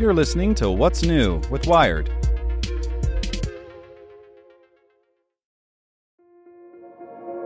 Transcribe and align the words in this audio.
You're 0.00 0.14
listening 0.14 0.54
to 0.54 0.70
What's 0.70 1.02
New 1.02 1.42
with 1.50 1.66
Wired. 1.66 2.10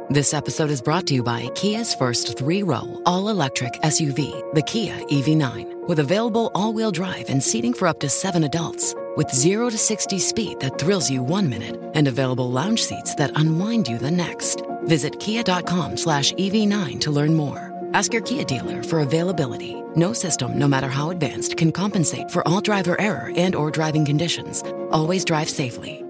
This 0.09 0.33
episode 0.33 0.71
is 0.71 0.80
brought 0.80 1.09
to 1.09 1.14
you 1.14 1.25
by 1.25 1.48
Kia's 1.56 1.96
first 1.96 2.38
three 2.38 2.62
row, 2.62 3.03
all 3.06 3.29
electric 3.29 3.72
SUV, 3.82 4.54
the 4.54 4.62
Kia 4.62 4.95
EV9, 4.95 5.88
with 5.88 5.99
available 5.99 6.53
all 6.54 6.72
wheel 6.72 6.93
drive 6.93 7.29
and 7.29 7.43
seating 7.43 7.75
for 7.75 7.88
up 7.88 7.99
to 7.99 8.09
seven 8.09 8.45
adults. 8.45 8.95
With 9.17 9.35
0 9.35 9.71
to 9.71 9.77
60 9.77 10.21
speed 10.21 10.61
that 10.61 10.79
thrills 10.79 11.11
you 11.11 11.25
one 11.25 11.49
minute 11.49 11.83
and 11.95 12.07
available 12.07 12.53
lounge 12.53 12.85
seats 12.85 13.17
that 13.17 13.33
unwind 13.35 13.89
you 13.89 13.99
the 13.99 14.13
next. 14.13 14.63
Visit 14.85 15.19
kia.com 15.19 15.97
slash 15.97 16.33
EV9 16.34 17.01
to 17.01 17.11
learn 17.11 17.34
more. 17.34 17.73
Ask 17.95 18.12
your 18.12 18.23
Kia 18.23 18.42
dealer 18.42 18.83
for 18.83 19.01
availability. 19.01 19.80
No 19.95 20.12
system, 20.12 20.59
no 20.59 20.66
matter 20.66 20.88
how 20.88 21.11
advanced, 21.11 21.57
can 21.57 21.71
compensate 21.71 22.29
for 22.29 22.47
all 22.47 22.61
driver 22.61 23.01
error 23.01 23.30
and 23.37 23.55
or 23.55 23.70
driving 23.70 24.05
conditions. 24.05 24.65
Always 24.91 25.25
drive 25.25 25.48
safely. 25.48 26.05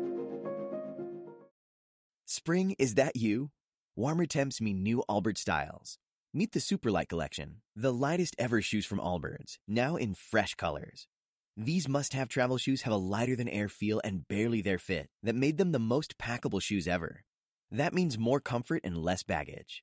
Spring, 2.24 2.74
is 2.78 2.94
that 2.94 3.16
you? 3.16 3.50
Warmer 3.96 4.24
temps 4.24 4.62
mean 4.62 4.82
new 4.82 5.04
Allbirds 5.10 5.38
styles. 5.38 5.98
Meet 6.32 6.52
the 6.52 6.58
Superlight 6.58 7.10
Collection, 7.10 7.56
the 7.76 7.92
lightest 7.92 8.34
ever 8.38 8.62
shoes 8.62 8.86
from 8.86 8.98
Allbirds, 8.98 9.58
now 9.68 9.96
in 9.96 10.14
fresh 10.14 10.54
colors. 10.54 11.06
These 11.54 11.86
must 11.86 12.14
have 12.14 12.30
travel 12.30 12.56
shoes 12.56 12.82
have 12.82 12.94
a 12.94 12.96
lighter 12.96 13.36
than 13.36 13.48
air 13.48 13.68
feel 13.68 14.00
and 14.02 14.26
barely 14.26 14.62
there 14.62 14.78
fit 14.78 15.10
that 15.22 15.34
made 15.34 15.58
them 15.58 15.72
the 15.72 15.78
most 15.78 16.16
packable 16.16 16.62
shoes 16.62 16.88
ever. 16.88 17.24
That 17.70 17.92
means 17.92 18.16
more 18.18 18.40
comfort 18.40 18.80
and 18.84 18.96
less 18.96 19.22
baggage. 19.22 19.82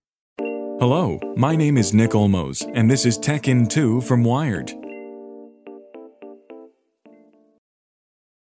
Hello, 0.81 1.19
my 1.35 1.55
name 1.55 1.77
is 1.77 1.93
Nick 1.93 2.09
Olmos, 2.09 2.67
and 2.73 2.89
this 2.89 3.05
is 3.05 3.15
Tech 3.15 3.47
in 3.47 3.67
2 3.67 4.01
from 4.01 4.23
Wired. 4.23 4.73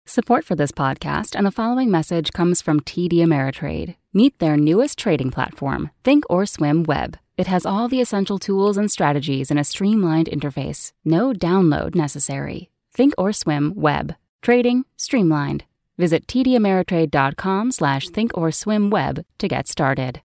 Support 0.05 0.45
for 0.45 0.53
this 0.53 0.71
podcast 0.71 1.35
and 1.35 1.43
the 1.43 1.51
following 1.51 1.89
message 1.89 2.31
comes 2.31 2.61
from 2.61 2.81
TD 2.81 3.13
Ameritrade. 3.13 3.95
Meet 4.13 4.37
their 4.37 4.57
newest 4.57 4.99
trading 4.99 5.31
platform, 5.31 5.89
Thinkorswim 6.03 6.85
Web. 6.85 7.17
It 7.35 7.47
has 7.47 7.65
all 7.65 7.87
the 7.87 7.99
essential 7.99 8.37
tools 8.37 8.77
and 8.77 8.91
strategies 8.91 9.49
in 9.49 9.57
a 9.57 9.63
streamlined 9.63 10.27
interface. 10.27 10.91
No 11.03 11.33
download 11.33 11.95
necessary. 11.95 12.69
Thinkorswim 12.95 13.73
Web. 13.73 14.13
Trading 14.43 14.85
streamlined. 14.97 15.63
Visit 15.97 16.27
tdameritrade.com 16.27 17.71
slash 17.71 18.09
thinkorswimweb 18.09 19.25
to 19.39 19.47
get 19.47 19.67
started. 19.67 20.21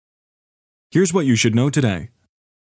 Here's 0.90 1.12
what 1.12 1.26
you 1.26 1.36
should 1.36 1.54
know 1.54 1.68
today. 1.68 2.08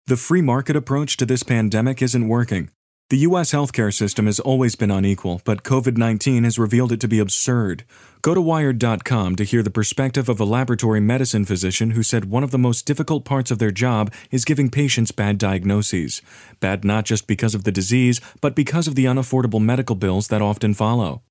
The 0.08 0.18
free 0.18 0.42
market 0.42 0.76
approach 0.76 1.18
to 1.18 1.26
this 1.28 1.44
pandemic 1.44 2.02
isn't 2.02 2.28
working. 2.28 2.72
The 3.12 3.20
U.S. 3.30 3.52
healthcare 3.52 3.94
system 3.94 4.26
has 4.26 4.40
always 4.40 4.76
been 4.76 4.90
unequal, 4.90 5.40
but 5.46 5.62
COVID 5.62 5.98
19 5.98 6.44
has 6.44 6.58
revealed 6.58 6.92
it 6.92 7.00
to 7.02 7.08
be 7.08 7.20
absurd. 7.20 7.84
Go 8.24 8.34
to 8.34 8.42
Wired.com 8.42 9.36
to 9.36 9.44
hear 9.44 9.62
the 9.62 9.70
perspective 9.70 10.30
of 10.30 10.40
a 10.40 10.46
laboratory 10.46 11.00
medicine 11.00 11.46
physician 11.46 11.92
who 11.92 12.02
said 12.02 12.26
one 12.26 12.44
of 12.44 12.50
the 12.50 12.58
most 12.58 12.88
difficult 12.88 13.24
parts 13.24 13.52
of 13.52 13.60
their 13.60 13.70
job 13.70 14.12
is 14.32 14.46
giving 14.46 14.72
patients 14.72 15.12
bad 15.12 15.38
diagnoses. 15.38 16.24
Bad 16.60 16.84
not 16.84 17.06
just 17.06 17.28
because 17.28 17.54
of 17.54 17.66
the 17.66 17.72
disease, 17.72 18.20
but 18.42 18.56
because 18.56 18.88
of 18.88 18.96
the 18.96 19.06
unaffordable 19.06 19.62
medical 19.62 19.96
bills 19.96 20.30
that 20.30 20.42
often 20.42 20.74
follow. 20.74 21.22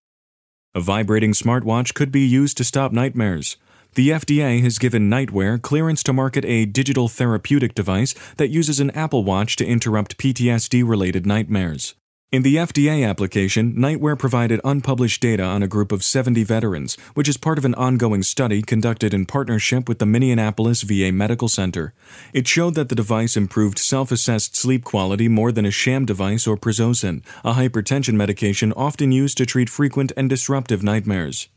A 0.73 0.81
vibrating 0.81 1.33
smartwatch 1.33 1.95
could 1.95 2.13
be 2.13 2.21
used 2.21 2.57
to 2.59 2.65
stop 2.65 2.93
nightmares. 2.93 3.57
The 3.97 4.11
FDA 4.11 4.63
has 4.63 4.79
given 4.79 5.09
NightWare 5.09 5.63
clearance 5.63 6.03
to 6.03 6.13
market 6.13 6.45
a 6.45 6.67
digital 6.67 7.09
therapeutic 7.09 7.75
device 7.75 8.15
that 8.37 8.51
uses 8.51 8.79
an 8.79 8.91
Apple 8.91 9.25
Watch 9.25 9.57
to 9.57 9.65
interrupt 9.65 10.19
PTSD 10.19 10.87
related 10.87 11.25
nightmares. 11.25 11.95
In 12.31 12.43
the 12.43 12.57
FDA 12.57 13.09
application, 13.09 13.73
NightWare 13.75 14.19
provided 14.19 14.61
unpublished 14.65 15.23
data 15.23 15.45
on 15.45 15.63
a 15.63 15.67
group 15.67 15.93
of 15.93 16.05
70 16.05 16.45
veterans, 16.45 16.99
which 17.15 17.27
is 17.27 17.39
part 17.39 17.57
of 17.57 17.65
an 17.65 17.75
ongoing 17.77 18.23
study 18.23 18.61
conducted 18.61 19.15
in 19.15 19.25
partnership 19.25 19.89
with 19.89 19.99
the 19.99 20.05
Minneapolis 20.05 20.83
VA 20.83 21.11
Medical 21.11 21.49
Center. 21.49 21.95
It 22.35 22.47
showed 22.47 22.75
that 22.75 22.91
the 22.91 22.95
device 22.95 23.35
improved 23.35 23.79
self 23.79 24.13
assessed 24.13 24.55
sleep 24.55 24.85
quality 24.85 25.27
more 25.27 25.53
than 25.53 25.65
a 25.65 25.71
sham 25.71 26.05
device 26.05 26.47
or 26.47 26.59
Prazosin, 26.59 27.25
a 27.43 27.55
hypertension 27.55 28.13
medication 28.13 28.75
often 28.75 29.11
used 29.11 29.39
to 29.39 29.47
treat 29.47 29.71
frequent 29.71 30.13
and 30.19 30.29
disruptive 30.29 30.83
nightmares. 30.83 31.49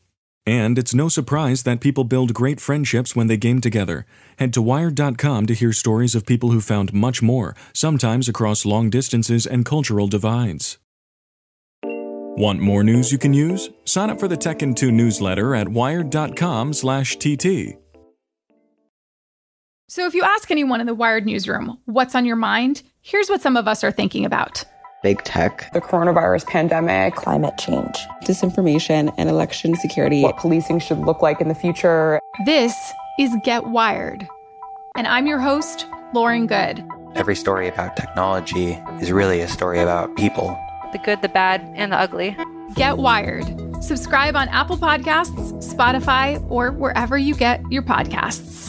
And 0.46 0.80
it's 0.80 0.94
no 0.94 1.10
surprise 1.10 1.64
that 1.64 1.82
people 1.82 2.04
build 2.04 2.34
great 2.34 2.60
friendships 2.60 3.16
when 3.16 3.28
they 3.28 3.38
game 3.38 3.62
together. 3.62 4.06
Head 4.38 4.54
to 4.54 4.62
Wired.com 4.62 5.46
to 5.46 5.54
hear 5.54 5.74
stories 5.74 6.16
of 6.16 6.26
people 6.26 6.52
who 6.52 6.62
found 6.62 6.94
much 6.94 7.22
more, 7.22 7.56
sometimes 7.74 8.28
across 8.28 8.66
long 8.66 8.90
distances 8.90 9.46
and 9.46 9.66
cultural 9.66 10.08
divides. 10.08 10.78
Want 11.84 12.62
more 12.62 12.84
news 12.84 13.12
you 13.12 13.18
can 13.18 13.34
use? 13.34 13.70
Sign 13.84 14.10
up 14.10 14.20
for 14.20 14.28
the 14.28 14.38
Tech 14.38 14.64
in 14.64 14.74
2 14.74 14.92
newsletter 14.92 15.56
at 15.56 15.68
wired.com/tt. 15.68 17.78
So, 19.90 20.06
if 20.06 20.14
you 20.14 20.24
ask 20.24 20.52
anyone 20.52 20.82
in 20.82 20.88
the 20.88 20.94
Wired 20.94 21.26
newsroom 21.26 21.80
what's 21.86 22.16
on 22.16 22.24
your 22.24 22.36
mind, 22.36 22.84
here's 23.02 23.28
what 23.28 23.42
some 23.42 23.58
of 23.58 23.68
us 23.68 23.84
are 23.84 23.92
thinking 23.92 24.24
about. 24.24 24.64
Big 25.02 25.24
tech, 25.24 25.72
the 25.72 25.80
coronavirus 25.80 26.46
pandemic, 26.48 27.16
climate 27.16 27.58
change, 27.58 27.98
disinformation, 28.24 29.14
and 29.18 29.30
election 29.30 29.76
security. 29.76 30.24
What 30.24 30.36
policing 30.36 30.80
should 30.80 31.00
look 31.00 31.22
like 31.22 31.40
in 31.40 31.48
the 31.48 31.56
future. 31.56 32.20
This 32.46 32.76
is 33.18 33.34
Get 33.46 33.68
Wired. 33.68 34.28
And 34.98 35.08
I'm 35.08 35.26
your 35.26 35.40
host, 35.40 35.86
Lauren 36.14 36.48
Goode. 36.48 36.86
Every 37.16 37.36
story 37.36 37.70
about 37.70 37.96
technology 37.96 38.74
is 39.00 39.10
really 39.10 39.40
a 39.40 39.48
story 39.48 39.80
about 39.80 40.16
people 40.18 40.58
the 40.92 40.98
good, 40.98 41.22
the 41.22 41.30
bad, 41.30 41.62
and 41.76 41.92
the 41.92 41.98
ugly. 41.98 42.36
Get 42.74 42.98
Wired. 42.98 43.46
Subscribe 43.82 44.36
on 44.36 44.50
Apple 44.50 44.76
Podcasts, 44.76 45.54
Spotify, 45.64 46.44
or 46.50 46.72
wherever 46.72 47.18
you 47.18 47.36
get 47.36 47.62
your 47.72 47.84
podcasts. 47.84 48.69